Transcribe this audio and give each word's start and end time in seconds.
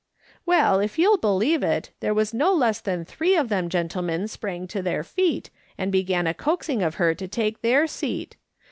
"Well, 0.47 0.79
if 0.79 0.97
you'll 0.97 1.19
believe 1.19 1.61
it, 1.61 1.91
there 1.99 2.11
was 2.15 2.33
no 2.33 2.51
less 2.51 2.79
than 2.79 3.05
three 3.05 3.35
of 3.35 3.49
them 3.49 3.69
gentlemen 3.69 4.27
sprang 4.27 4.65
to 4.69 4.81
their 4.81 5.03
feet, 5.03 5.51
and 5.77 5.91
began 5.91 6.25
a 6.25 6.33
coaxing 6.33 6.81
of 6.81 6.95
her 6.95 7.13
to 7.13 7.27
take 7.27 7.61
their 7.61 7.85
seat. 7.85 8.35